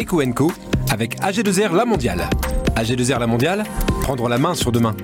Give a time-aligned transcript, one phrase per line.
[0.00, 0.50] Eco Co
[0.90, 2.30] avec AG2R La Mondiale.
[2.74, 3.64] AG2R La Mondiale,
[4.00, 4.96] prendre la main sur demain.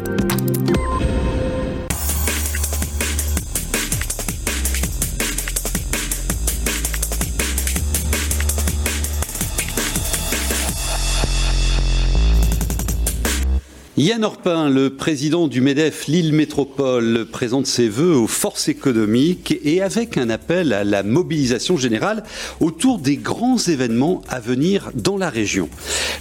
[13.99, 19.81] Yann Orpin, le président du MEDEF Lille Métropole, présente ses voeux aux forces économiques et
[19.81, 22.23] avec un appel à la mobilisation générale
[22.61, 25.71] autour des grands événements à venir dans la région.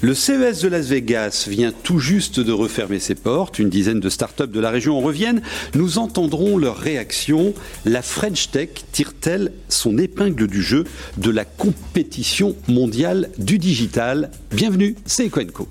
[0.01, 3.59] Le CES de Las Vegas vient tout juste de refermer ses portes.
[3.59, 5.41] Une dizaine de start-up de la région en reviennent.
[5.73, 7.53] Nous entendrons leur réaction.
[7.83, 10.85] La French Tech tire-t-elle son épingle du jeu
[11.17, 14.31] de la compétition mondiale du digital?
[14.51, 15.67] Bienvenue, c'est Ecoenco.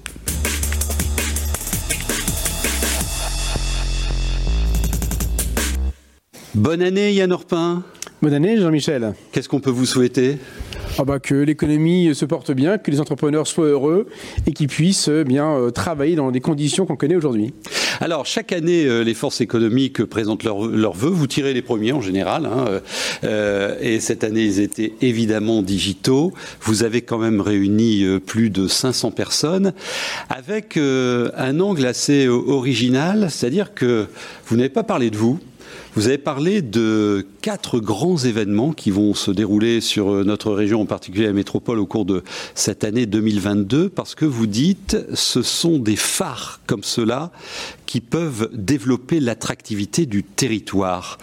[6.55, 7.83] Bonne année Yann Orpin.
[8.23, 9.15] Bonne année Jean-Michel.
[9.33, 10.39] Qu'est-ce qu'on peut vous souhaiter?
[10.99, 14.07] Ah bah que l'économie se porte bien, que les entrepreneurs soient heureux
[14.47, 17.53] et qu'ils puissent euh, bien euh, travailler dans des conditions qu'on connaît aujourd'hui.
[18.01, 21.11] Alors chaque année, euh, les forces économiques présentent leurs leur vœux.
[21.11, 22.67] Vous tirez les premiers en général, hein,
[23.81, 26.33] et cette année ils étaient évidemment digitaux.
[26.61, 29.73] Vous avez quand même réuni plus de 500 personnes
[30.31, 34.06] avec un angle assez original, c'est-à-dire que
[34.47, 35.41] vous n'avez pas parlé de vous.
[35.97, 40.81] Vous avez parlé de quatre grands événements qui vont se dérouler sur euh, notre région,
[40.81, 42.25] en particulier la métropole, au cours de
[42.56, 47.31] cette année 2022, parce que vous dites ce sont des phares comme cela
[47.87, 51.19] qui peuvent développer l'attractivité du territoire.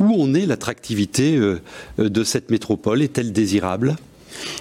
[0.00, 1.60] Où en est l'attractivité euh,
[1.98, 3.02] de cette métropole?
[3.02, 3.94] Est-elle désirable?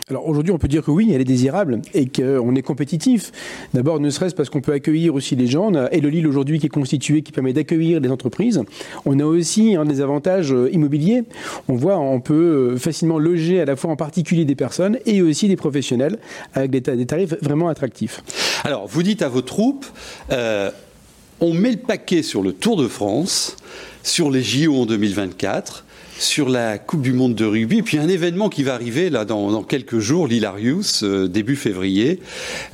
[0.10, 3.32] Alors aujourd'hui, on peut dire que oui, elle est désirable et qu'on est compétitif.
[3.74, 5.74] D'abord, ne serait-ce parce qu'on peut accueillir aussi les gens.
[5.76, 8.62] A Hello Lille aujourd'hui qui est constitué, qui permet d'accueillir les entreprises.
[9.06, 11.24] On a aussi un des avantages euh, immobiliers.
[11.68, 15.22] On voit, on peut euh, facilement loger à la fois en particulier des personnes et
[15.22, 16.20] aussi des professionnels
[16.54, 18.22] avec des, tarifs vraiment attractifs.
[18.64, 19.86] Alors, vous dites à vos troupes,
[20.32, 20.72] euh,
[21.40, 23.58] on met le paquet sur le Tour de France,
[24.04, 25.86] sur les JO en 2024
[26.20, 29.64] sur la Coupe du Monde de rugby, puis un événement qui va arriver là dans,
[29.64, 32.20] quelques jours, l'Hilarius, euh, début février.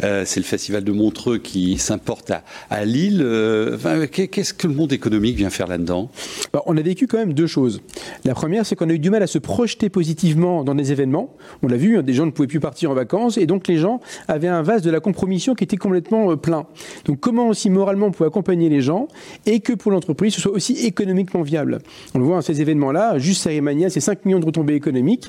[0.03, 2.31] Euh, c'est le festival de Montreux qui s'importe
[2.69, 3.21] à, Lille.
[3.23, 6.09] Euh, qu'est-ce que le monde économique vient faire là-dedans?
[6.53, 7.81] Bah, On a vécu quand même deux choses.
[8.23, 11.35] La première, c'est qu'on a eu du mal à se projeter positivement dans des événements.
[11.63, 13.77] On l'a vu, hein, des gens ne pouvaient plus partir en vacances, et donc les
[13.77, 16.65] gens avaient un vase de la compromission qui était complètement plein.
[17.05, 19.07] Donc comment aussi moralement on peut accompagner les gens
[19.45, 21.79] et que pour l'entreprise ce soit aussi économiquement viable?
[22.13, 25.25] On le voit, dans ces événements-là, juste juste c'est 5 millions de retombées économiques.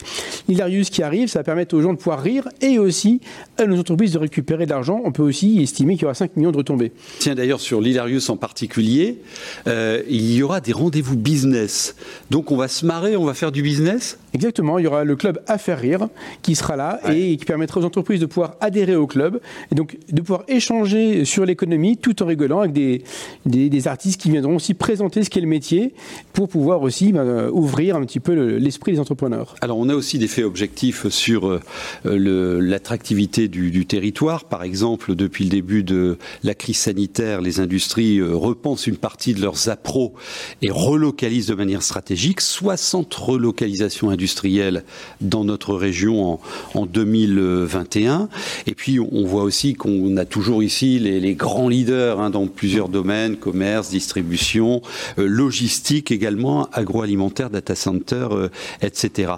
[0.49, 3.21] L'Hilarius qui arrive, ça va permettre aux gens de pouvoir rire et aussi
[3.59, 5.01] à nos entreprises de récupérer de l'argent.
[5.05, 6.93] On peut aussi estimer qu'il y aura 5 millions de retombées.
[7.19, 9.19] Tiens, d'ailleurs, sur l'Hilarius en particulier,
[9.67, 11.97] euh, il y aura des rendez-vous business.
[12.31, 14.19] Donc on va se marrer, on va faire du business?
[14.35, 16.09] Exactement, il y aura le club à faire rire
[16.43, 19.41] qui sera là et qui permettra aux entreprises de pouvoir adhérer au club
[19.71, 23.05] et donc de pouvoir échanger sur l'économie tout en rigolant avec des,
[23.47, 25.95] des, artistes qui viendront aussi présenter ce qu'est le métier
[26.33, 29.55] pour pouvoir aussi bah, ouvrir un petit peu l'esprit des entrepreneurs.
[29.61, 34.45] Alors on a aussi des faits objectifs sur euh, l'attractivité du, territoire.
[34.45, 39.35] Par exemple, depuis le début de la crise sanitaire, les industries euh, repensent une partie
[39.35, 40.15] de leurs appros
[40.63, 44.85] et relocalisent de manière stratégique 60 relocalisations industrielles industrielle
[45.21, 46.41] dans notre région
[46.75, 48.29] en, 2021.
[48.67, 52.89] Et puis, on voit aussi qu'on a toujours ici les, grands leaders hein, dans plusieurs
[52.89, 54.81] domaines, commerce, distribution,
[55.19, 57.75] euh, logistique également, agroalimentaire, data
[58.13, 58.49] euh,
[58.83, 59.33] etc.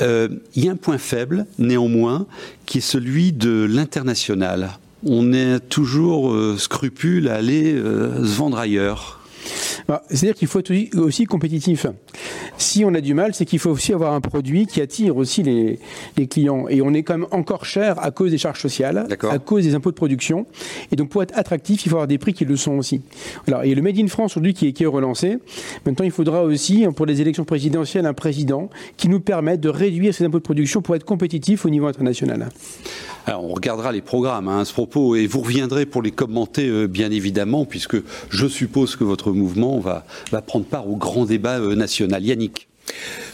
[0.00, 2.26] Euh, il y a un point faible, néanmoins,
[2.66, 4.78] qui est celui de l'international.
[5.04, 9.20] On est toujours scrupule à aller se vendre ailleurs.
[9.88, 11.86] Bah, c'est-à-dire qu'il faut être aussi compétitif.
[12.58, 15.42] Si on a du mal, c'est qu'il faut aussi avoir un produit qui attire aussi
[15.42, 15.78] les,
[16.28, 16.66] clients.
[16.68, 19.74] Et on est quand même encore cher à cause des charges sociales, à cause des
[19.74, 20.46] impôts de production.
[20.92, 23.02] Et donc pour être attractif, il faut avoir des prix qui le sont aussi.
[23.46, 25.38] Alors, il le Made in France aujourd'hui qui est, qui est relancé.
[25.84, 30.14] Maintenant, il faudra aussi, pour les élections présidentielles, un président qui nous permette de réduire
[30.14, 32.48] ces impôts de production pour être compétitif au niveau international.
[33.26, 36.68] Alors, on regardera les programmes hein, à ce propos et vous reviendrez pour les commenter,
[36.68, 37.96] euh, bien évidemment, puisque
[38.28, 42.24] je suppose que votre mouvement va, va prendre part au grand débat euh, national.
[42.24, 42.68] Yannick.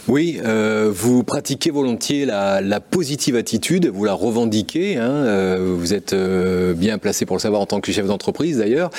[0.07, 6.13] Oui, euh, vous pratiquez volontiers la, positive attitude, vous la revendiquez, hein, euh, vous êtes
[6.13, 8.89] euh, bien placé pour le savoir en tant que chef d'entreprise d'ailleurs.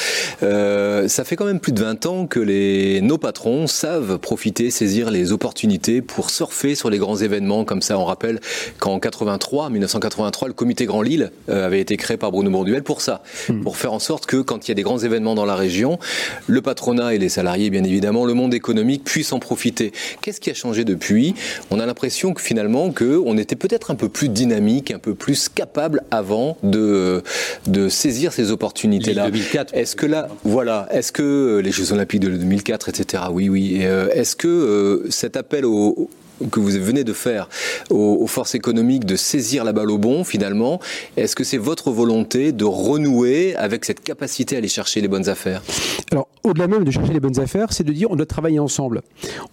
[0.40, 5.10] ça fait quand même plus de 20 ans que les, nos patrons savent profiter, saisir
[5.10, 7.98] les opportunités pour surfer sur les grands événements comme ça.
[7.98, 8.40] On rappelle
[8.78, 13.22] qu'en 83, 1983, le comité Grand Lille avait été créé par Bruno Bourduel pour ça,
[13.48, 13.62] hmm.
[13.62, 15.98] pour faire en sorte que quand il y a des grands événements dans la région,
[16.46, 19.92] le patronat et les salariés, bien évidemment, le monde économique puissent en profiter.
[20.20, 21.34] Qu'est-ce qui a changé de depuis,
[21.70, 25.14] on a l'impression que finalement que on était peut-être un peu plus dynamique, un peu
[25.14, 27.22] plus capable avant de
[27.66, 29.28] de saisir ces opportunités-là.
[29.72, 33.24] Est-ce que là, voilà, est-ce que les Jeux Olympiques de 2004, etc.
[33.30, 33.80] Oui, oui.
[33.82, 36.10] Euh, est-ce que euh, cet appel au,
[36.50, 37.48] que vous venez de faire
[37.90, 40.80] aux, forces économiques de saisir la balle au bon, finalement,
[41.16, 45.28] est-ce que c'est votre volonté de renouer avec cette capacité à aller chercher les bonnes
[45.28, 45.62] affaires?
[46.10, 49.02] Alors, au-delà même de chercher les bonnes affaires, c'est de dire on doit travailler ensemble.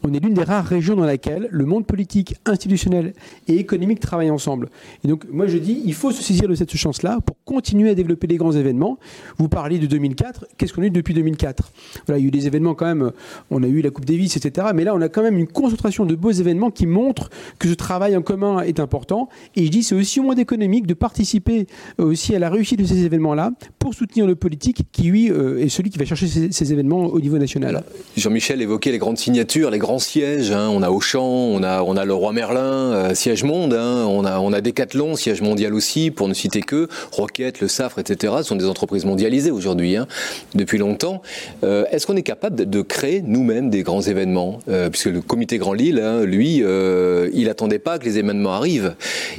[0.03, 3.13] On est l'une des rares régions dans laquelle le monde politique, institutionnel
[3.47, 4.69] et économique travaillent ensemble.
[5.03, 7.95] Et donc, moi, je dis, il faut se saisir de cette chance-là pour continuer à
[7.95, 8.97] développer les grands événements.
[9.37, 11.71] Vous parlez de 2004, qu'est-ce qu'on a eu depuis 2004
[12.07, 13.11] Voilà, il y a eu des événements quand même,
[13.51, 14.67] on a eu la Coupe Davis, etc.
[14.73, 17.29] Mais là, on a quand même une concentration de beaux événements montre
[17.59, 19.29] que ce travail en commun est important.
[19.55, 21.67] Et je dis, c'est aussi au monde économique de participer
[21.99, 25.63] euh, aussi à la réussite de ces événements-là pour soutenir le politique qui, lui, euh,
[25.63, 27.83] est celui qui va chercher ces, événements au niveau national.
[28.15, 30.51] Jean-Michel évoquait les grandes signatures, les grands sièges.
[30.51, 30.69] Hein.
[30.71, 33.73] On a Auchan, on a, on a le Roi Merlin, euh, siège monde.
[33.73, 34.05] Hein.
[34.07, 36.87] On, a, on a Decathlon, siège mondial aussi, pour ne citer que.
[37.11, 38.33] Roquette, le Safre, etc.
[38.43, 40.07] Sont des entreprises mondialisées aujourd'hui, hein,
[40.53, 41.21] depuis longtemps.
[41.63, 44.59] Est-ce qu'on est capable de créer nous-mêmes des grands événements?
[44.91, 48.95] Puisque le comité Grand Lille, lui, euh, il n'attendait pas que les événements arrivent.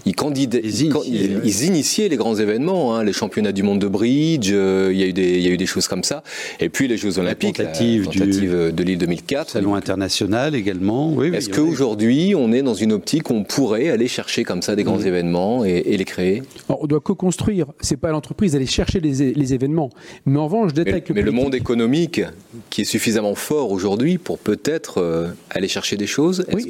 [0.06, 0.14] Il
[1.44, 5.04] ils, initiaient, les grands événements, hein, les championnats du monde de bridge, euh, il, y
[5.04, 6.22] a eu des, il y a eu des choses comme ça.
[6.58, 9.50] Et puis les Jeux Olympiques, la tentative, de l'île 2004.
[9.50, 11.12] Salon international également.
[11.12, 14.76] Oui, Est-ce qu'aujourd'hui, on est dans une optique où on pourrait aller chercher comme ça
[14.76, 16.42] des grands événements et, les créer?
[16.68, 17.66] On doit co-construire.
[17.80, 19.90] C'est pas l'entreprise d'aller chercher les, événements.
[20.26, 22.20] Mais en revanche, d'être avec le Mais le monde économique,
[22.70, 26.44] qui est suffisamment fort aujourd'hui pour peut-être euh, aller chercher des choses.
[26.52, 26.66] Oui,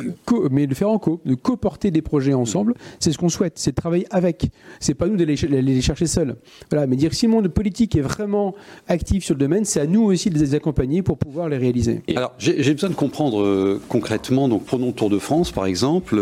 [0.50, 3.70] mais de faire en co, de co-porter des projets ensemble, c'est ce qu'on souhaite, c'est
[3.70, 4.50] de travailler avec.
[4.80, 6.36] C'est pas nous d'aller les chercher seuls.
[6.70, 8.54] Voilà, mais dire que si le monde politique est vraiment
[8.88, 12.02] actif sur le domaine, c'est à nous aussi de les accompagner pour pouvoir les réaliser.
[12.16, 14.48] Alors, j'ai besoin de comprendre euh, concrètement.
[14.48, 16.20] Donc, prenons Tour de France, par exemple.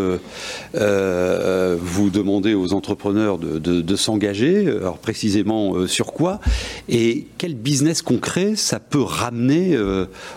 [0.74, 4.68] Euh, vous demandez aux entrepreneurs de, s'engager.
[4.68, 6.40] Alors, précisément euh, sur quoi
[6.88, 9.76] Et quel business concret ça peut ramener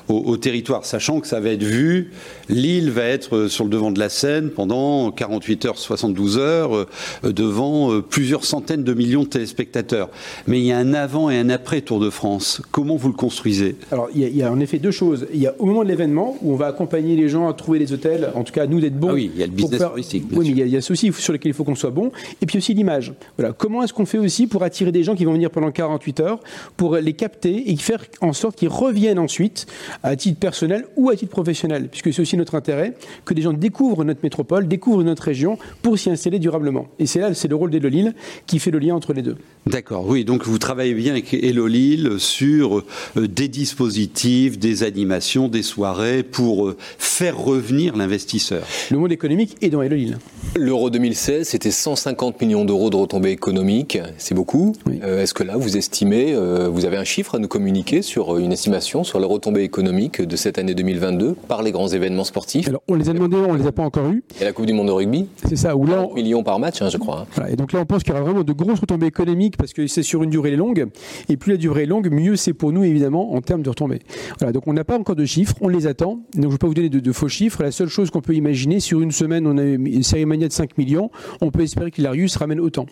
[0.07, 2.11] au, au territoire, sachant que ça va être vu,
[2.49, 6.85] Lille va être sur le devant de la scène pendant 48 heures, 72 heures, euh,
[7.23, 10.09] devant euh, plusieurs centaines de millions de téléspectateurs.
[10.45, 12.61] Mais il y a un avant et un après Tour de France.
[12.71, 13.75] Comment vous le construisez?
[13.91, 15.25] Alors, il y, a, en effet deux choses.
[15.33, 17.79] Il y a au moment de l'événement, où on va accompagner les gens à trouver
[17.79, 19.09] les hôtels, en tout cas, nous d'être bons.
[19.09, 20.25] Ah oui, il y a le business touristique.
[20.31, 22.11] Oui, mais il y, a, ceci sur lequel il faut qu'on soit bon.
[22.41, 23.13] Et puis aussi l'image.
[23.37, 23.53] Voilà.
[23.53, 26.39] Comment est-ce qu'on fait aussi pour attirer des gens qui vont venir pendant 48 heures,
[26.77, 29.65] pour les capter et faire en sorte qu'ils reviennent ensuite
[30.03, 31.87] à titre personnel ou à titre professionnel?
[31.89, 32.93] Puisque c'est aussi notre intérêt
[33.25, 36.87] que des gens découvrent notre métropole, découvrent notre région pour s'y installer durablement.
[36.99, 38.13] Et c'est là, c'est le rôle d'Elolil
[38.47, 39.37] qui fait le lien entre les deux.
[39.67, 42.83] D'accord, oui, donc vous travaillez bien avec Elolil sur
[43.15, 48.63] euh, des dispositifs, des animations, des soirées pour euh, faire revenir l'investisseur.
[48.89, 50.17] Le monde économique est dans Elolil.
[50.55, 54.73] L'euro 2016, c'était 150 millions d'euros de retombées économiques, c'est beaucoup.
[55.03, 56.35] Euh, est-ce que là, vous estimez,
[56.71, 60.35] vous avez un chiffre à nous communiquer sur une estimation sur les retombées économiques de
[60.35, 62.67] cette année 2022 par les grands événements sportifs?
[62.67, 64.23] Alors, on les a demandé, on les a pas encore eu.
[64.39, 66.07] Et la Coupe du Monde de rugby C'est ça, où là.
[66.15, 67.25] millions par match, hein, je crois.
[67.49, 69.87] et donc là, on pense qu'il y aura vraiment de grosses retombées économiques parce que
[69.87, 70.87] c'est sur une durée longue.
[71.29, 74.01] Et plus la durée est longue, mieux c'est pour nous, évidemment, en termes de retombées.
[74.39, 76.15] Voilà, donc on n'a pas encore de chiffres, on les attend.
[76.15, 77.63] Donc je ne vais pas vous donner de, faux chiffres.
[77.63, 80.53] La seule chose qu'on peut imaginer, sur une semaine, on a une série mania de
[80.53, 81.11] 5 millions.
[81.41, 82.85] On peut espérer que l'Arius ramène autant.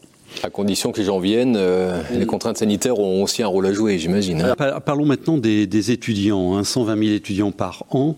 [0.44, 3.74] À condition que les gens viennent, euh, les contraintes sanitaires ont aussi un rôle à
[3.74, 4.42] jouer, j'imagine.
[4.42, 4.80] Hein.
[4.86, 6.98] Parlons maintenant des, étudiants, 120 hein.
[6.98, 8.16] 000 étudiants par an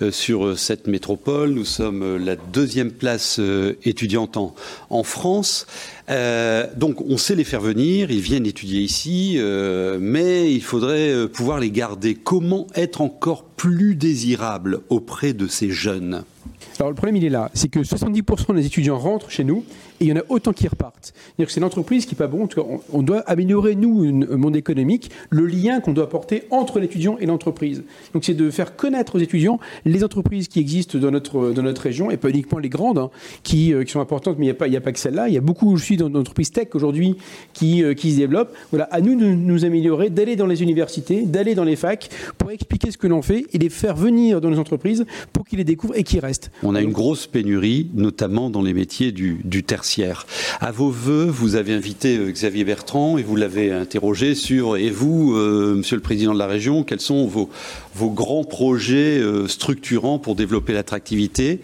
[0.00, 1.50] euh, sur euh, cette métropole.
[1.50, 3.40] Nous sommes la deuxième place
[3.84, 5.66] étudiante en, France.
[6.08, 9.38] donc on sait les faire venir, ils viennent étudier ici,
[10.00, 12.14] mais il faudrait pouvoir les garder.
[12.14, 16.24] Comment être encore plus désirable auprès de ces jeunes?
[16.78, 19.64] Alors le problème il est là, c'est que 70% des étudiants rentrent chez nous
[20.00, 21.12] et il y en a autant qui repartent.
[21.14, 22.44] C'est-à-dire que c'est l'entreprise qui n'est pas bon.
[22.44, 26.44] En tout cas, on, doit améliorer, nous, un monde économique, le lien qu'on doit porter
[26.50, 27.84] entre l'étudiant et l'entreprise.
[28.12, 31.82] Donc c'est de faire connaître aux étudiants les entreprises qui existent dans notre, dans notre
[31.82, 33.10] région, et pas uniquement les grandes, hein,
[33.42, 35.28] qui, euh, qui, sont importantes, mais il n'y a, pas, a pas que celles-là.
[35.28, 37.16] Il y a beaucoup aussi d'entreprises tech aujourd'hui
[37.52, 38.54] qui, euh, qui se développent.
[38.70, 42.08] Voilà, à nous de nous améliorer, d'aller dans les universités, d'aller dans les facs,
[42.38, 45.58] pour expliquer ce que l'on fait et les faire venir dans les entreprises pour qu'ils
[45.58, 46.50] les découvrent et qu'ils restent.
[46.62, 49.62] On a une grosse pénurie, notamment dans les métiers du, du.
[50.60, 54.88] À vos voeux, vous avez invité euh, Xavier Bertrand et vous l'avez interrogé sur, et
[54.88, 57.50] vous, euh, Monsieur le Président de la région, quels sont vos,
[58.10, 61.60] grands projets euh, structurants pour développer l'attractivité.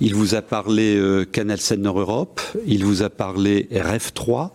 [0.00, 1.00] Il vous a parlé
[1.30, 4.50] Canal Seine Nord Europe, il vous a parlé RF3.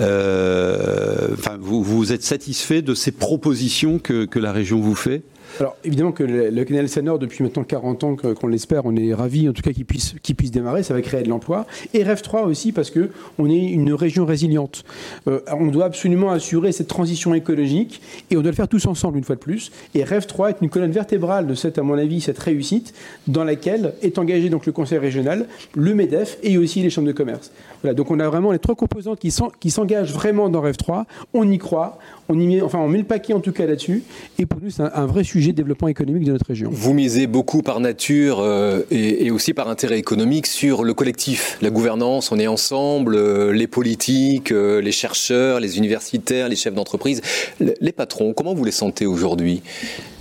[0.00, 5.22] enfin, vous, êtes satisfait de ces propositions que la région vous fait?
[5.60, 9.48] Alors évidemment que le, canal Sanor, depuis maintenant 40 ans qu'on l'espère, on est ravis
[9.48, 11.66] en tout cas qu'il puisse, puisse démarrer, ça va créer de l'emploi.
[11.94, 14.84] Et REF 3 aussi parce que on est une région résiliente.
[15.26, 18.00] Euh, on doit absolument assurer cette transition écologique
[18.30, 19.72] et on doit le faire tous ensemble une fois de plus.
[19.96, 22.94] Et REF 3 est une colonne vertébrale de cette, à mon avis, cette réussite
[23.26, 27.12] dans laquelle est engagé donc le Conseil régional, le MEDEF et aussi les chambres de
[27.12, 27.50] commerce.
[27.82, 31.06] Voilà, donc on a vraiment les trois composantes qui s'engagent vraiment dans REF 3.
[31.34, 31.98] On y croit,
[32.28, 34.02] on y met, enfin, on met le paquet en tout cas là-dessus.
[34.38, 36.70] Et pour nous, c'est un, vrai sujet de développement économique de notre région.
[36.72, 41.70] Vous misez beaucoup par nature euh, et, aussi par intérêt économique sur le collectif, la
[41.70, 42.32] gouvernance.
[42.32, 47.20] On est ensemble, euh, les politiques, euh, les chercheurs, les universitaires, les chefs d'entreprise,
[47.60, 48.32] les patrons.
[48.32, 49.62] Comment vous les sentez aujourd'hui?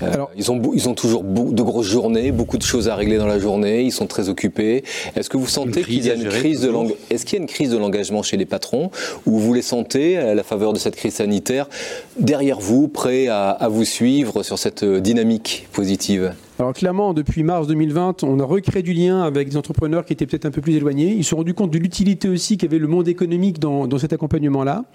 [0.02, 3.28] Alors, ils ont, ils ont toujours de grosses journées, beaucoup de choses à régler dans
[3.28, 3.82] la journée.
[3.82, 4.84] Ils sont très occupés.
[5.16, 6.72] Est-ce que vous sentez qu'il y a une crise de
[7.10, 8.92] Est-ce qu'il y a une crise de l'engagement chez les patrons,
[9.26, 11.68] ou vous les sentez à la faveur de cette crise sanitaire
[12.20, 15.17] derrière vous, prêt à, vous suivre sur cette dynamique
[15.74, 20.14] positive alors clairement, depuis mars 2020, on a recréé du lien avec des entrepreneurs qui
[20.14, 21.14] étaient peut-être un peu plus éloignés.
[21.14, 24.86] Ils se sont rendus compte de l'utilité aussi qu'avait le monde économique dans, cet accompagnement-là.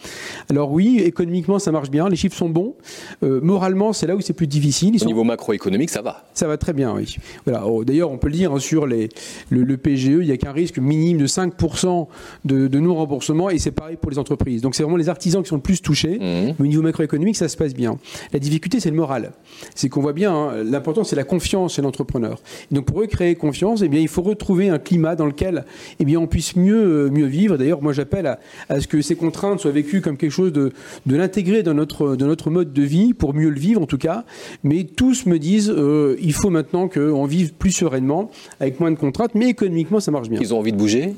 [0.51, 2.75] Alors oui, économiquement, ça marche bien, les chiffres sont bons.
[3.23, 4.97] Euh, moralement, c'est là où c'est plus difficile.
[5.03, 7.17] Au niveau macroéconomique, ça va Ça va très bien, oui.
[7.45, 7.65] Voilà.
[7.67, 9.09] Oh, d'ailleurs, on peut le dire, hein, sur les,
[9.51, 12.09] le, PGE, il n'y a qu'un risque minime de 5%
[12.45, 14.63] de, de non-remboursement et c'est pareil pour les entreprises.
[14.63, 16.19] Donc c'est vraiment les artisans qui sont le plus touchés.
[16.19, 16.55] Mmh.
[16.59, 17.99] Mais au niveau macroéconomique, ça se passe bien.
[18.33, 19.31] La difficulté, c'est le moral.
[19.77, 22.41] C'est qu'on voit bien, hein, l'important, c'est la confiance chez l'entrepreneur.
[22.71, 25.65] Donc pour recréer confiance, eh bien, il faut retrouver un climat dans lequel
[25.99, 27.57] eh bien, on puisse mieux, euh, mieux vivre.
[27.57, 30.73] D'ailleurs, moi j'appelle à, ce que ces contraintes soient vécues comme quelque chose de,
[31.07, 34.25] de l'intégrer dans notre, notre mode de vie, pour mieux le vivre en tout cas.
[34.65, 38.31] Mais tous me disent, euh, il faut maintenant qu'on vive plus sereinement,
[38.61, 40.41] avec moins de contraintes, mais économiquement ça marche bien.
[40.41, 41.15] Ils ont envie de bouger?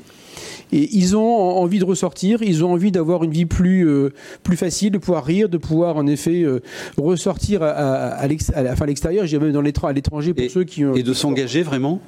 [0.75, 4.11] Et ils ont envie de ressortir, ils ont envie d'avoir une vie plus, euh,
[4.43, 6.59] plus facile, de pouvoir rire, de pouvoir en effet euh,
[6.97, 10.83] ressortir à, à, à l'extérieur, je dirais même dans à l'étranger pour ceux qui...
[10.83, 12.01] et de s'engager vraiment?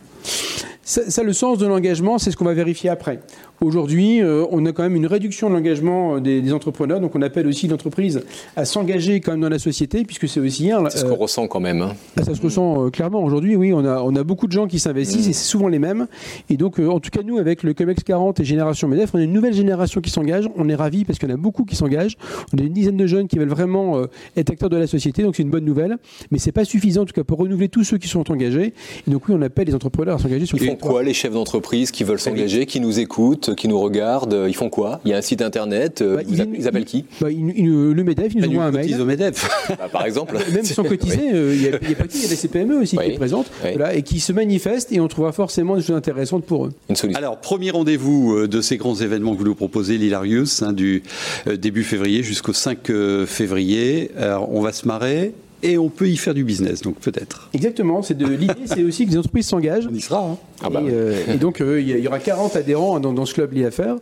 [0.88, 3.20] Ça, le sens de l'engagement, c'est ce qu'on va vérifier après.
[3.60, 7.22] Aujourd'hui, euh, on a quand même une réduction de l'engagement euh, des, entrepreneurs, donc on
[7.22, 8.24] appelle aussi l'entreprise
[8.56, 11.60] à s'engager quand même dans la société, puisque c'est aussi C'est ce qu'on ressent quand
[11.60, 11.82] même.
[11.82, 11.94] Hein.
[12.16, 13.22] Ah, ça se ressent euh, clairement.
[13.22, 15.32] Aujourd'hui, oui, on a, on a beaucoup de gens qui s'investissent mm.
[15.32, 16.08] et c'est souvent les mêmes.
[16.50, 19.24] Et donc, en tout cas, nous, avec le COMEX 40 et Génération MEDEF, on a
[19.24, 20.48] une nouvelle génération qui s'engage.
[20.56, 22.16] On est ravis parce qu'il y en a beaucoup qui s'engagent.
[22.54, 24.04] On a une dizaine de jeunes qui veulent vraiment
[24.38, 25.98] être acteurs de la société, donc c'est une bonne nouvelle.
[26.32, 28.74] Mais c'est pas suffisant, en tout cas, pour renouveler tous ceux qui sont engagés.
[29.08, 31.92] Et donc, oui, on appelle les entrepreneurs à s'engager sur le quoi les chefs d'entreprise
[31.92, 35.00] qui veulent s'engager, qui nous écoutent, qui nous regardent Ils font quoi?
[35.06, 37.06] Il y a un site internet euh, bah, ils, appellent qui?
[37.22, 39.02] bah, Le MEDEF, ils nous envoient un mail.
[39.02, 39.50] au MEDEF.
[39.78, 40.38] Bah, par exemple.
[40.54, 43.12] Même sans cotiser, euh, il n'y a, pas il y a des CPME aussi qui
[43.12, 43.52] présentent
[43.94, 46.74] et qui se manifestent et on trouvera forcément des choses intéressantes pour eux.
[47.16, 51.04] Alors, premier rendez-vous euh, de ces grands événements que vous nous proposez, l'Hilarius, hein, du
[51.46, 52.92] début février jusqu'au 5
[53.26, 54.12] février.
[54.18, 55.34] Alors, on va se marrer
[55.64, 57.50] et on peut y faire du business, donc peut-être.
[57.54, 58.02] Exactement.
[58.02, 59.88] C'est de l'idée, c'est aussi que les entreprises s'engagent.
[59.90, 60.20] On y sera.
[60.20, 60.38] Hein.
[60.64, 63.54] Ah bah et, euh, et, donc euh, il y, aura 40 adhérents dans, ce club
[63.54, 63.96] lié faire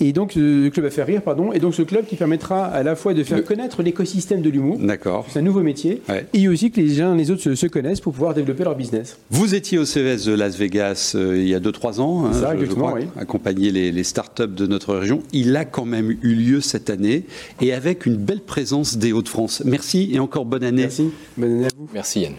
[0.00, 1.52] et donc euh, le club à faire rire, pardon.
[1.52, 4.78] Et donc ce club qui permettra à la fois de faire connaître l'écosystème de l'humour.
[4.78, 5.26] D'accord.
[5.28, 6.02] C'est un nouveau métier.
[6.34, 9.18] Et aussi que les uns et les autres se, connaissent pour pouvoir développer leur business.
[9.30, 12.92] Vous étiez au CES de Las Vegas il y a 2-3 ans, hein, Ça, exactement,
[12.92, 13.06] oui.
[13.18, 15.22] accompagner les, les startups de notre région.
[15.32, 17.24] Il a quand même eu lieu cette année
[17.60, 19.62] et avec une belle présence des Hauts-de-France.
[19.64, 20.82] Merci et encore bonne année.
[20.82, 21.10] Merci.
[21.36, 21.88] Bonne année à vous.
[21.94, 22.34] Merci Yann.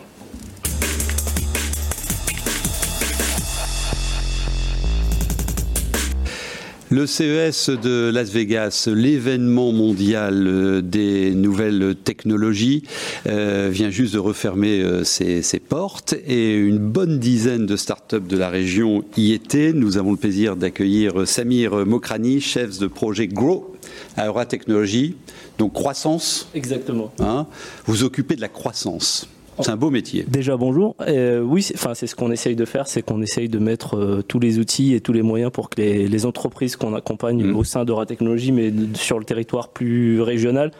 [6.93, 12.83] Le CES de Las Vegas, l'événement mondial euh, des nouvelles technologies,
[13.25, 18.37] euh, vient juste de refermer euh, ses, portes et une bonne dizaine de startups de
[18.37, 19.73] la région y étaient.
[19.73, 23.75] Nous avons le plaisir d'accueillir Samir Mokrani, chef de projet Grow
[24.15, 25.15] à Eura Technologies.
[25.57, 26.47] Donc croissance.
[26.53, 27.11] Exactement.
[27.17, 27.47] Hein,
[27.87, 29.27] vous occupez de la croissance.
[29.59, 30.25] C'est un beau métier.
[30.27, 30.95] Déjà bonjour.
[31.01, 34.21] Euh, oui, enfin c'est ce qu'on essaye de faire, c'est qu'on essaye de mettre euh,
[34.27, 37.55] tous les outils et tous les moyens pour que les, entreprises qu'on accompagne mmh.
[37.55, 40.71] au sein d'Eura Technologies, mais sur le territoire plus régional,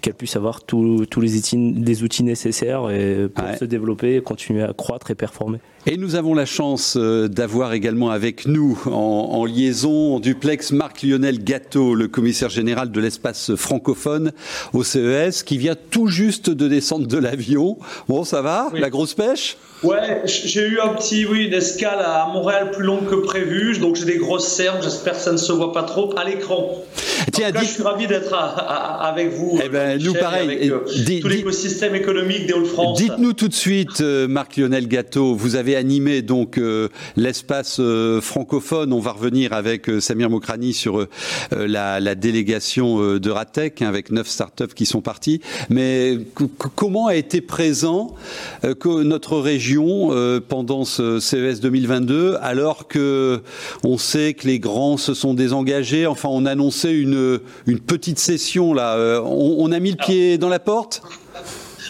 [0.00, 5.10] qu'elles puissent avoir tous les, outils, outils nécessaires et pour se développer, continuer à croître
[5.10, 5.58] et performer.
[5.88, 11.44] Et nous avons la chance euh, d'avoir également avec nous en, liaison en duplex Marc-Lionel
[11.44, 14.32] Gâteau, le commissaire général de l'espace francophone
[14.72, 17.78] au CES, qui vient tout juste de descendre de l'avion.
[18.08, 19.58] Bon, ça va La grosse pêche?
[19.84, 23.94] Ouais, j'ai eu un petit, oui, une escale à Montréal plus longue que prévu, donc
[23.94, 26.82] j'ai des grosses cernes, j'espère que ça ne se voit pas trop à l'écran.
[27.32, 29.60] Tiens, je suis ravi d'être avec vous.
[29.62, 30.48] Eh ben, nous, pareil.
[30.48, 32.98] Avec, euh, tout l'écosystème économique des Hauts-de-France.
[32.98, 37.80] Dites-nous tout de suite, euh, Marc-Lionel Gâteau, vous avez animé donc euh, l'espace
[38.20, 38.92] francophone.
[38.92, 41.06] On va revenir avec Samir Mokrani sur
[41.52, 45.40] la, délégation de Ratec, hein, avec neuf startups qui sont partis.
[45.70, 46.18] Mais
[46.74, 48.14] comment a été présent
[48.84, 50.10] notre région
[50.48, 53.42] pendant ce CES 2022, alors que
[53.84, 56.06] on sait que les grands se sont désengagés?
[56.06, 57.38] Enfin, on annonçait une,
[57.86, 59.20] petite session là.
[59.22, 61.02] On a mis le pied dans la porte?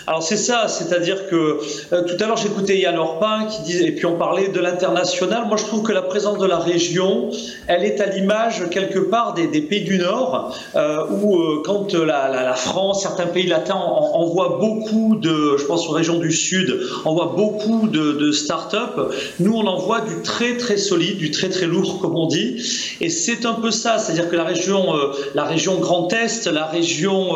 [0.08, 1.58] Alors c'est ça, c'est-à-dire que
[1.92, 5.46] euh, tout à l'heure j'écoutais Yann Orpin qui disait, et puis on parlait de l'international.
[5.48, 7.30] Moi je trouve que la présence de la région,
[7.66, 12.54] elle est à l'image quelque part des, pays du Nord, euh, où euh, quand la,
[12.54, 17.88] France, certains pays latins envoient beaucoup de, je pense aux régions du Sud, envoient beaucoup
[17.88, 22.14] de, de start-up, nous on envoie du très très solide, du très très lourd comme
[22.14, 22.62] on dit.
[23.00, 24.86] Et c'est un peu ça, c'est-à-dire que la région,
[25.34, 27.32] la région Grand Est, la région,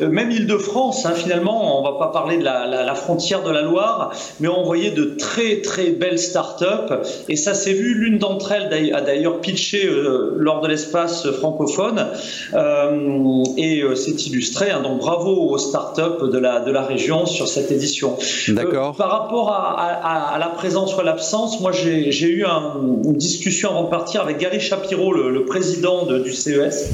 [0.00, 3.62] même Île-de-France, hein, finalement, on va pas parler de la, la, la, frontière de la
[3.62, 7.06] Loire, mais on voyait de très très belles start-up.
[7.28, 12.06] Et ça s'est vu, l'une d'entre elles a d'ailleurs pitché euh, lors de l'espace francophone
[12.54, 14.70] euh, et euh, s'est illustré.
[14.70, 18.16] Hein, donc bravo aux start-up de la, de la région sur cette édition.
[18.48, 18.94] D'accord.
[18.96, 23.14] Par rapport à, à, à, la présence ou à l'absence, moi j'ai eu un, une
[23.14, 26.90] discussion avant de partir avec Gary Shapiro, le, le président de, du CES,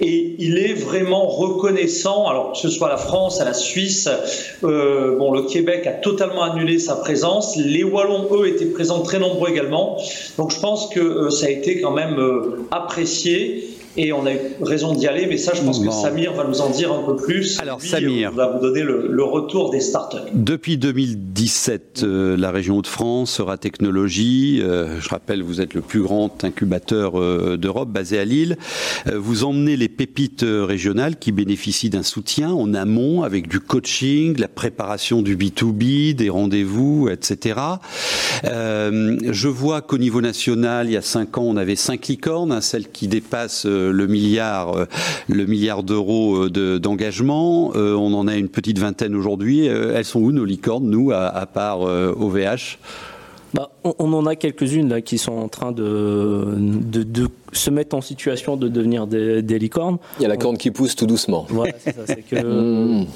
[0.00, 4.08] et il est vraiment reconnaissant, alors que ce soit à la France, à la Suisse,
[4.64, 7.56] euh, bon, le Québec a totalement annulé sa présence.
[7.56, 9.98] Les Wallons, eux, étaient présents très nombreux également.
[10.36, 14.32] Donc je pense que euh, ça a été quand même euh, apprécié et on a
[14.32, 17.02] eu raison d'y aller, mais ça, je pense que Samir va nous en dire un
[17.02, 17.58] peu plus.
[17.60, 18.32] Alors, Samir.
[18.32, 20.18] va vous donner le, le, retour des startups.
[20.32, 24.60] Depuis 2017, euh, la région de France sera technologie.
[24.62, 28.56] Euh, je rappelle, vous êtes le plus grand incubateur euh, d'Europe, basé à Lille.
[29.12, 34.48] Vous emmenez les pépites régionales qui bénéficient d'un soutien en amont avec du coaching, la
[34.48, 37.60] préparation du B2B, des rendez-vous, etc.
[38.44, 42.60] Je vois qu'au niveau national, il y a cinq ans, on avait cinq licornes, hein,
[42.60, 44.84] celles qui dépassent le milliard, euh,
[45.28, 47.72] le milliard d'euros euh, d'engagement.
[47.74, 49.66] Euh, on en a une petite vingtaine aujourd'hui.
[49.66, 52.78] elles sont où nos licornes, nous, à, part OVH
[53.52, 56.56] bah, on, en a quelques-unes qui sont en train de,
[57.52, 59.98] se mettre en situation de devenir des, des, licornes.
[60.18, 61.46] Il y a la corne qui pousse tout doucement.
[61.48, 62.02] Voilà, c'est ça.
[62.06, 62.36] C'est que
[63.02, 63.06] mmh.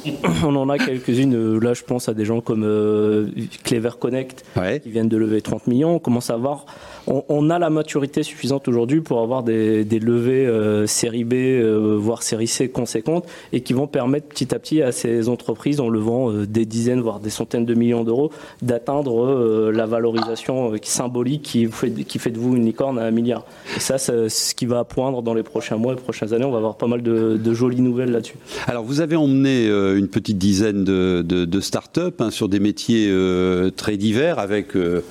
[0.44, 1.58] on en a quelques-unes.
[1.58, 3.28] Là, je pense à des gens comme euh,
[3.64, 4.80] Clever Connect ouais.
[4.80, 5.96] qui viennent de lever 30 millions.
[5.96, 6.66] On commence à voir.
[7.06, 11.34] On, on a la maturité suffisante aujourd'hui pour avoir des, des levées euh, série B,
[11.34, 15.80] euh, voire série C conséquentes, et qui vont permettre petit à petit à ces entreprises,
[15.80, 18.30] en levant euh, des dizaines, voire des centaines de millions d'euros,
[18.62, 23.04] d'atteindre euh, la valorisation euh, symbolique qui fait, qui fait de vous une licorne à
[23.04, 23.44] un milliard.
[23.76, 26.44] Et ça, c'est ce qui va poindre dans les prochains mois et prochaines années.
[26.44, 28.36] On va avoir pas mal de, de jolies nouvelles là-dessus.
[28.66, 32.60] Alors, vous avez emmené euh, une petite dizaine de, de, de start-up hein, sur des
[32.60, 35.02] métiers euh, très divers, avec euh,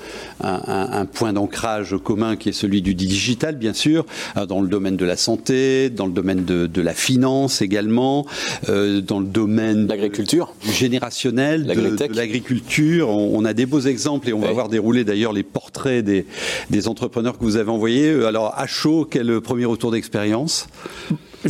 [0.42, 4.04] un, un, un, point d'ancrage commun qui est celui du digital, bien sûr,
[4.48, 8.26] dans le domaine de la santé, dans le domaine de, de la finance également,
[8.66, 13.08] dans le domaine de l'agriculture, générationnel, de, l'agriculture.
[13.08, 14.46] On, on, a des beaux exemples et on oui.
[14.46, 16.26] va voir dérouler d'ailleurs les portraits des,
[16.70, 18.24] des, entrepreneurs que vous avez envoyés.
[18.24, 20.68] Alors, à chaud, quel premier retour d'expérience?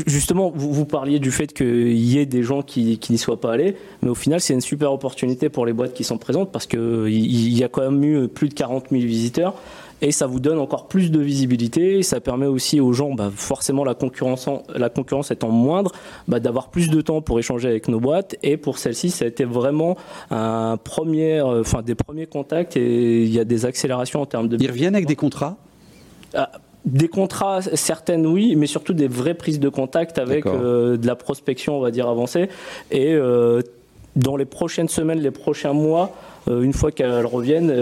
[0.06, 3.40] Justement, vous, vous, parliez du fait qu'il y ait des gens qui, qui n'y soient
[3.40, 6.50] pas allés, mais au final, c'est une super opportunité pour les boîtes qui sont présentes
[6.50, 9.54] parce qu'il y a quand même eu plus de 40 000 visiteurs
[10.04, 12.02] et ça vous donne encore plus de visibilité.
[12.02, 15.92] ça permet aussi aux gens, bah, forcément la concurrence, la concurrence étant moindre,
[16.28, 18.36] bah, d'avoir plus de temps pour échanger avec nos boîtes.
[18.42, 19.96] Et pour celle-ci, ça a été vraiment
[20.30, 24.58] un premier, enfin des premiers contacts et il y a des accélérations en termes de.
[24.60, 25.56] Ils reviennent avec des contrats?
[26.34, 26.50] Ah,
[26.84, 31.16] des contrats, certaines oui, mais surtout des vraies prises de contact avec euh, de la
[31.16, 32.48] prospection, on va dire, avancée.
[32.90, 33.62] Et euh,
[34.16, 36.14] dans les prochaines semaines, les prochains mois,
[36.46, 37.72] euh, une fois qu'elles reviennent,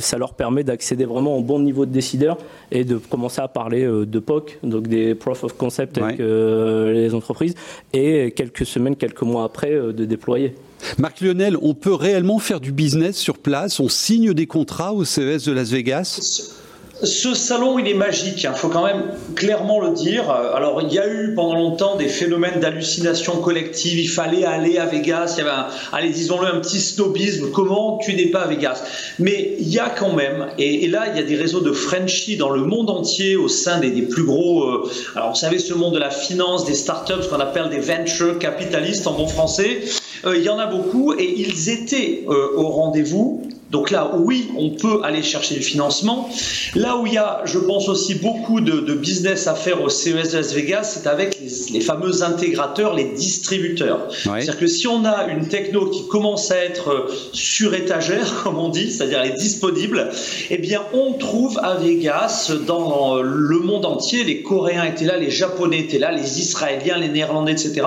[0.00, 2.38] ça leur permet d'accéder vraiment au bon niveau de décideur
[2.72, 6.94] et de commencer à parler de POC, donc des Proof of Concept avec ouais.
[6.94, 7.54] les entreprises,
[7.92, 10.54] et quelques semaines, quelques mois après, de déployer.
[10.98, 13.80] Marc Lionel, on peut réellement faire du business sur place?
[13.80, 16.62] On signe des contrats au CES de Las Vegas?
[17.02, 19.02] Ce salon, il est magique, il hein, faut quand même
[19.34, 20.30] clairement le dire.
[20.30, 24.86] Alors, il y a eu pendant longtemps des phénomènes d'hallucination collective, il fallait aller à
[24.86, 28.46] Vegas, il y avait, un, allez, disons-le, un petit snobisme, comment tu n'es pas à
[28.46, 28.82] Vegas?
[29.18, 32.38] Mais il y a quand même, et, là, il y a des réseaux de Frenchie
[32.38, 35.74] dans le monde entier, au sein des, des plus gros, euh, alors vous savez, ce
[35.74, 39.82] monde de la finance, des startups, ce qu'on appelle des venture capitalistes en bon français,
[40.24, 44.48] euh, il y en a beaucoup, et ils étaient euh, au rendez-vous Donc là, oui,
[44.56, 46.28] on peut aller chercher du financement.
[46.76, 50.32] Là où il y a, je pense aussi beaucoup de, business à faire au CES
[50.32, 51.36] de Las Vegas, c'est avec
[51.72, 54.08] les, fameux intégrateurs, les distributeurs.
[54.10, 58.68] C'est-à-dire que si on a une techno qui commence à être sur étagère, comme on
[58.68, 60.10] dit, c'est-à-dire elle est disponible,
[60.50, 65.30] eh bien, on trouve à Vegas, dans le monde entier, les Coréens étaient là, les
[65.30, 67.82] Japonais étaient là, les Israéliens, les Néerlandais, etc.,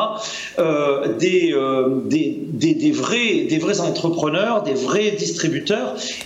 [0.59, 5.68] euh, des, euh, des, des, des, vrais, des vrais entrepreneurs, des vrais distributeurs.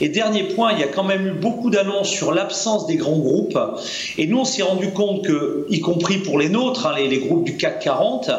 [0.01, 3.17] Et dernier point, il y a quand même eu beaucoup d'annonces sur l'absence des grands
[3.17, 3.57] groupes.
[4.17, 7.19] Et nous, on s'est rendu compte que, y compris pour les nôtres, hein, les, les,
[7.19, 8.31] groupes du CAC 40,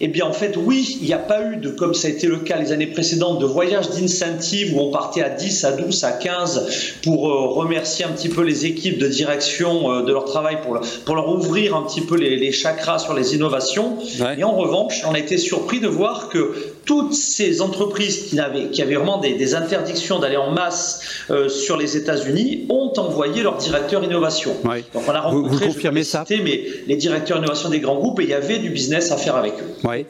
[0.00, 2.26] eh bien, en fait, oui, il n'y a pas eu de, comme ça a été
[2.26, 6.04] le cas les années précédentes, de voyages d'incentive où on partait à 10, à 12,
[6.04, 10.24] à 15 pour euh, remercier un petit peu les équipes de direction euh, de leur
[10.24, 13.98] travail, pour, pour leur ouvrir un petit peu les, les chakras sur les innovations.
[14.38, 18.68] Et en revanche, on a été surpris de voir que toutes ces entreprises qui avaient,
[18.70, 23.56] qui avaient vraiment des, interdictions d'aller en masse euh, sur les États-Unis ont envoyé leur
[23.56, 24.56] directeur innovation.
[24.64, 28.24] Donc on a rencontré, vous, confirmez ça mais les directeurs innovation des grands groupes et
[28.24, 29.88] il y avait du business à faire avec eux.
[29.88, 30.06] Oui.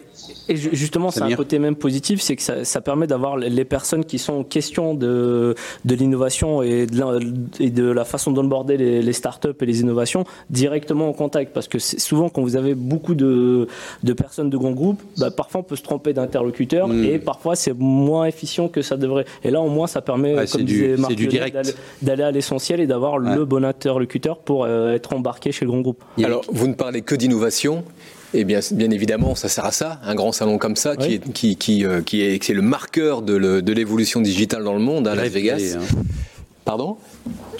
[0.49, 4.05] Et justement, c'est un côté même positif, c'est que ça, ça permet d'avoir les personnes
[4.05, 5.55] qui sont en question de,
[5.85, 6.87] de l'innovation et,
[7.61, 11.53] et, de la façon d'onboarder les, les startups et les innovations directement en contact.
[11.53, 13.69] Parce que souvent, quand vous avez beaucoup de,
[14.03, 17.05] de personnes de grands groupes, bah, parfois on peut se tromper d'interlocuteur mm.
[17.05, 19.25] et parfois c'est moins efficient que ça devrait.
[19.45, 21.13] Et là, au moins, ça permet, comme disait Marc,
[22.03, 25.81] d'aller à l'essentiel et d'avoir le bon interlocuteur pour euh, être embarqué chez le grand
[25.81, 26.03] groupe.
[26.23, 27.85] Alors, vous ne parlez que d'innovation,
[28.35, 31.33] et bien, bien évidemment, ça sert à ça, un grand salon comme ça, qui, est,
[31.33, 35.17] qui, qui, euh, qui est, le marqueur de l'évolution digitale dans le monde, à hein,
[35.17, 35.77] Las Vegas.
[35.77, 36.03] Hein.
[36.65, 36.97] Pardon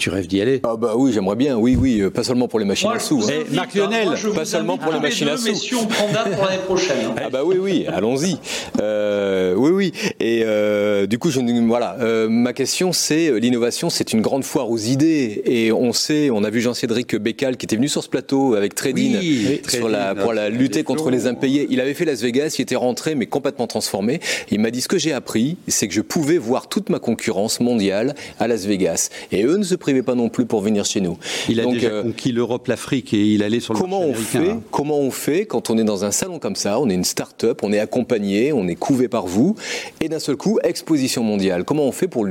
[0.01, 2.57] tu rêves d'y aller Ah bah oui, j'aimerais bien, oui, oui, euh, pas seulement pour
[2.57, 3.21] les machines à sous.
[3.29, 3.43] Hein.
[3.51, 5.53] Marc Lionel, pas seulement pour les machines à sous.
[5.53, 6.97] Si on prend date pour l'année prochaine.
[7.05, 7.15] Hein.
[7.25, 8.39] Ah bah oui, oui, allons-y.
[8.81, 10.13] Euh, oui, oui.
[10.19, 14.69] Et euh, du coup, je, voilà, euh, ma question, c'est l'innovation, c'est une grande foire
[14.69, 18.09] aux idées, et on sait, on a vu Jean-Cédric Bécal qui était venu sur ce
[18.09, 19.19] plateau avec Tradin
[19.67, 21.67] sur la, pour la lutter contre les impayés.
[21.69, 24.19] Il avait fait Las Vegas, il était rentré mais complètement transformé.
[24.49, 27.59] Il m'a dit ce que j'ai appris, c'est que je pouvais voir toute ma concurrence
[27.59, 31.17] mondiale à Las Vegas, et eux ne se pas non plus pour venir chez nous.
[31.49, 34.55] Il a déjà euh, conquis l'Europe, l'Afrique et il allait sur le comment on fait
[34.71, 37.59] Comment on fait quand on est dans un salon comme ça On est une start-up,
[37.63, 39.50] on est accompagné, on est couvé par vous,
[39.99, 41.63] et d'un seul coup, exposition mondiale.
[41.63, 42.25] Comment on fait pour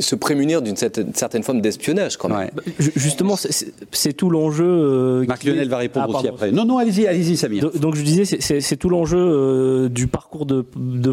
[0.00, 2.50] se prémunir d'une certaine, forme d'espionnage quand même.
[2.54, 4.66] Bah, justement, c'est tout l'enjeu.
[4.66, 6.52] Euh, Marc Lionel va répondre ah, aussi après.
[6.52, 7.70] Non, non, allez-y, allez-y, Samir.
[7.72, 10.64] Donc, je disais, c'est tout l'enjeu euh, du parcours de,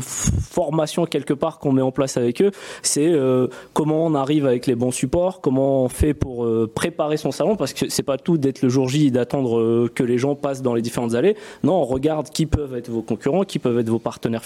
[0.02, 2.52] formation quelque part qu'on met en place avec eux.
[2.82, 7.32] C'est euh, comment on arrive avec les bons supports, comment on fait pour préparer son
[7.32, 10.36] salon, parce que c'est pas tout d'être le jour J et d'attendre que les gens
[10.36, 11.36] passent dans les différentes allées.
[11.64, 14.44] Non, on regarde qui peuvent être vos concurrents, qui peuvent être vos partenaires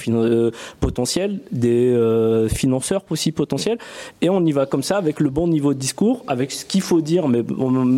[0.80, 3.78] potentiels, des financeurs aussi potentiels
[4.22, 6.82] et on y va comme ça avec le bon niveau de discours, avec ce qu'il
[6.82, 7.44] faut dire, mais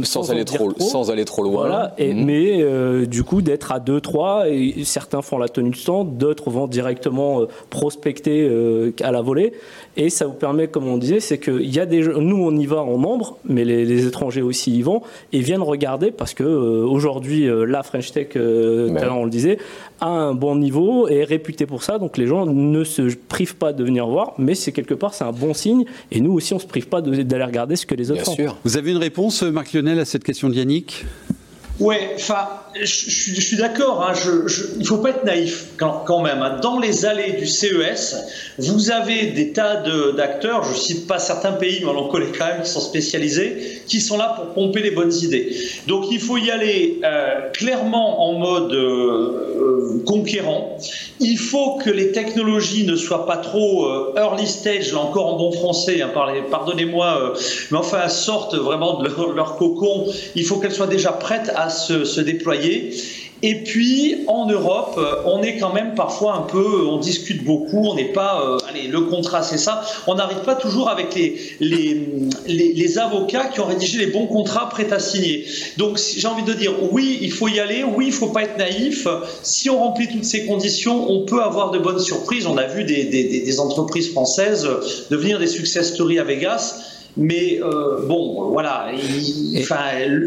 [0.04, 1.62] sans, aller trop, sans aller trop loin.
[1.62, 2.26] Voilà, et, mhm.
[2.26, 6.50] mais euh, du coup d'être à 2-3, et certains font la tenue de stand, d'autres
[6.50, 9.54] vont directement euh, prospecter euh, à la volée,
[9.98, 12.66] et ça vous permet, comme on disait, c'est qu'il y a des nous on y
[12.66, 15.02] va en nombre, mais les, étrangers aussi y vont
[15.34, 19.58] et viennent regarder parce que aujourd'hui la French Tech, on le disait,
[20.02, 23.56] a un bon niveau et est réputée pour ça, donc les gens ne se privent
[23.56, 25.86] pas de venir voir, mais c'est quelque part c'est un bon signe.
[26.12, 28.36] Et nous aussi, on ne se prive pas d'aller regarder ce que les autres font.
[28.64, 31.06] Vous avez une réponse, Marc Lionel, à cette question de Yannick?
[31.80, 34.14] Oui, enfin, je, suis d'accord, hein,
[34.76, 36.42] il ne faut pas être naïf quand, même.
[36.42, 36.60] Hein.
[36.62, 38.16] Dans les allées du CES,
[38.58, 39.84] vous avez des tas
[40.16, 42.80] d'acteurs, je ne cite pas certains pays, mais on en connaît quand même qui sont
[42.80, 45.56] spécialisés, qui sont là pour pomper les bonnes idées.
[45.88, 50.78] Donc il faut y aller euh, clairement en mode euh, euh, conquérant.
[51.20, 56.02] Il faut que les technologies ne soient pas trop early stage, encore en bon français,
[56.02, 56.12] hein,
[56.50, 57.34] pardonnez-moi,
[57.72, 60.06] mais enfin sortent vraiment de leur, cocon.
[60.36, 62.59] Il faut qu'elles soient déjà prêtes à se déployer
[63.42, 67.86] et puis en Europe, euh, on est quand même parfois un peu, on discute beaucoup,
[67.86, 71.40] on n'est pas, euh, allez, le contrat c'est ça, on n'arrive pas toujours avec les,
[71.62, 72.06] les,
[72.48, 75.46] les, avocats qui ont rédigé les bons contrats prêts à signer.
[75.78, 78.58] Donc j'ai envie de dire, oui, il faut y aller, oui, il faut pas être
[78.58, 79.08] naïf.
[79.42, 82.46] Si on remplit toutes ces conditions, on peut avoir de bonnes surprises.
[82.46, 84.68] On a vu des, des, des entreprises françaises
[85.10, 86.99] devenir des success stories à Vegas.
[87.18, 88.88] Mais euh, bon, voilà.
[89.58, 89.78] enfin,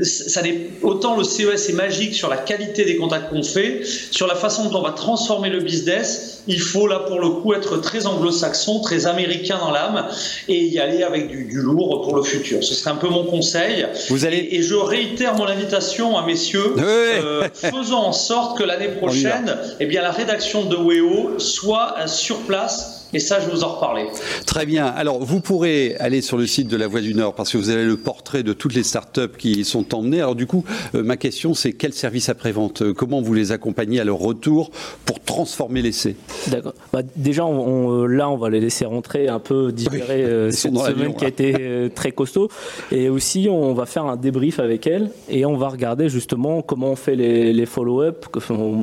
[0.03, 0.43] ça
[0.83, 4.69] autant le CES est magique sur la qualité des contacts qu'on fait, sur la façon
[4.69, 6.43] dont on va transformer le business.
[6.49, 10.07] Il faut là pour le coup être très anglo-saxon, très américain dans l'âme
[10.49, 12.65] et y aller avec du, lourd pour le futur.
[12.65, 13.87] Ce serait un peu mon conseil.
[14.09, 14.49] Vous allez...
[14.51, 16.75] et, je réitère mon invitation à messieurs.
[16.79, 22.39] Euh, faisons en sorte que l'année prochaine, eh bien, la rédaction de WEO soit sur
[22.39, 24.07] place Et ça, je vais vous en reparler.
[24.47, 24.87] Très bien.
[24.87, 27.71] Alors, vous pourrez aller sur le site de la Voix du Nord parce que vous
[27.71, 30.21] avez le portrait de toutes les startups qui sont emmenées.
[30.21, 34.01] Alors, du coup, euh, ma question, c'est quel service après-vente euh, Comment vous les accompagnez
[34.01, 34.71] à leur retour
[35.05, 36.17] pour transformer l'essai
[36.49, 36.75] D'accord.
[36.93, 41.25] Bah, déjà, on, là, on va les laisser rentrer un peu différer cette semaine qui
[41.25, 42.49] a été très costaud.
[42.91, 46.93] Et aussi, on va faire un débrief avec elles et on va regarder justement comment
[46.93, 48.27] on fait les, les follow-up,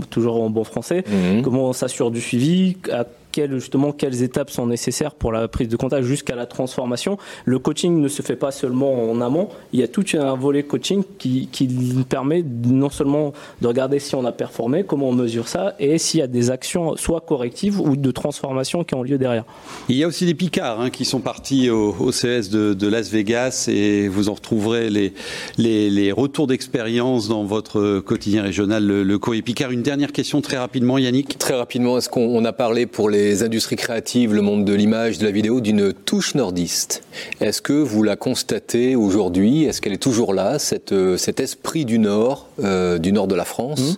[0.10, 1.42] toujours en bon français, mhm.
[1.42, 5.78] comment on s'assure du suivi, à justement quelles étapes sont nécessaires pour la prise de
[5.78, 7.18] contact jusqu'à la transformation.
[7.46, 10.64] Le coaching ne se fait pas seulement en amont, il y a tout un volet
[10.64, 11.68] coaching qui, qui
[12.08, 16.20] permet non seulement de regarder si on a performé, comment on mesure ça, et s'il
[16.20, 19.46] y a des actions soit correctives ou de transformation qui ont lieu derrière.
[19.88, 22.88] Il y a aussi des Picards hein, qui sont partis au, au CS de, de,
[22.88, 25.14] Las Vegas et vous en retrouverez les,
[25.58, 29.72] les, les retours d'expérience dans votre quotidien régional, le, le Courrier Picard.
[29.72, 31.38] Une dernière question très rapidement, Yannick.
[31.38, 35.18] Très rapidement, est-ce qu'on a parlé pour les les industries créatives, le monde de l'image,
[35.18, 37.04] de la vidéo, d'une touche nordiste.
[37.42, 39.66] Est-ce que vous la constatez aujourd'hui?
[39.66, 43.36] Est-ce qu'elle est toujours là, cette, euh, cet esprit du Nord, euh, du Nord de
[43.36, 43.82] la France?
[43.82, 43.96] Mmh.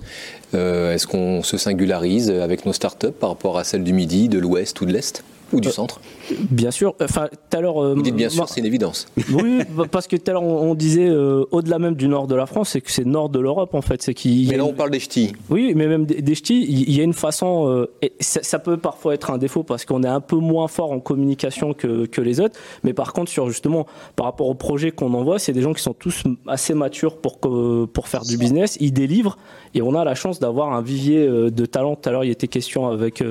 [0.56, 4.40] euh, Est-ce qu'on se singularise avec nos startups par rapport à celles du Midi, de
[4.40, 5.24] l'Ouest ou de l'Est?
[5.54, 6.02] Ou du euh, centre
[6.50, 6.96] Bien sûr.
[7.02, 7.84] Enfin, tout à l'heure.
[7.84, 9.08] Euh, Vous dites bien sûr, c'est une évidence.
[9.32, 9.60] Oui,
[9.92, 12.70] parce que tout à l'heure on, disait euh, au-delà même du nord de la France,
[12.70, 14.02] c'est que c'est nord de l'Europe en fait.
[14.02, 14.48] C'est qui.
[14.50, 15.32] Mais là on parle des ch'tis.
[15.50, 17.88] Oui, mais même des, ch'tis, il y, a une façon.
[18.02, 21.00] et ça, peut parfois être un défaut parce qu'on est un peu moins fort en
[21.00, 22.60] communication que, que les autres.
[22.84, 23.86] Mais par contre, sur justement
[24.16, 27.40] par rapport au projet qu'on envoie, c'est des gens qui sont tous assez matures pour
[27.40, 28.78] pour faire du business.
[28.80, 29.38] Ils délivrent
[29.74, 31.96] et on a la chance d'avoir un vivier de talents.
[31.96, 33.24] Tout à l'heure, il était question avec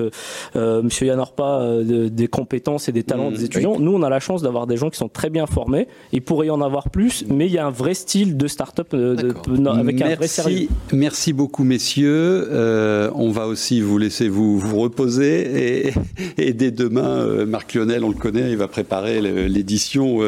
[0.54, 3.78] Monsieur Yann Orpa de des compétences et des talents mmh, des étudiants.
[3.78, 5.88] Nous, on a la chance d'avoir des gens qui sont très bien formés.
[6.12, 8.88] Il pourrait y en avoir plus, mais il y a un vrai style de start-up
[8.94, 9.32] euh,
[9.68, 10.68] avec merci, un vrai sérieux.
[10.92, 12.48] Merci beaucoup, messieurs.
[12.50, 15.86] Euh, on va aussi vous laisser vous, vous reposer.
[15.86, 15.92] Et,
[16.38, 20.20] et, dès demain, euh, Marc Lionel, on le connaît, il va préparer l'édition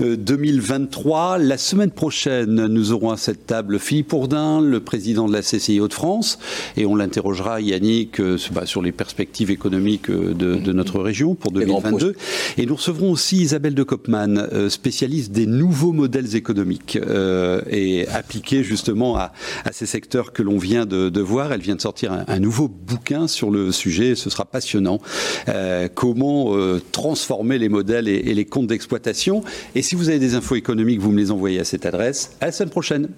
[0.00, 1.38] 2023.
[1.38, 5.80] La semaine prochaine, nous aurons à cette table Philippe Bourdin, le président de la CCI
[5.80, 6.38] Hauts-de-France,
[6.76, 8.20] et on l'interrogera, Yannick,
[8.52, 12.14] bah, sur les perspectives économiques de, de notre région pour 2022.
[12.56, 18.06] Et nous recevrons aussi Isabelle de Kopman, euh, spécialiste des nouveaux modèles économiques euh, et
[18.08, 19.32] appliqués justement à,
[19.64, 21.52] à, ces secteurs que l'on vient de, de, voir.
[21.52, 24.14] Elle vient de sortir un, un, nouveau bouquin sur le sujet.
[24.14, 25.00] Ce sera passionnant.
[25.48, 29.42] Euh, comment euh, transformer les modèles et, et les comptes d'exploitation.
[29.74, 32.32] Et si vous avez des infos économiques, vous me les envoyez à cette adresse.
[32.40, 33.08] À la semaine prochaine.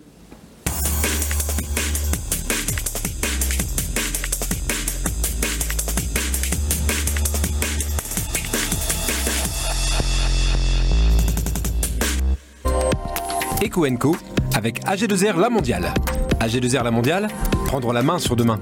[13.78, 14.16] Eco
[14.54, 15.94] avec AG2R La Mondiale.
[16.40, 17.28] AG2R La Mondiale,
[17.66, 18.58] prendre la main sur demain.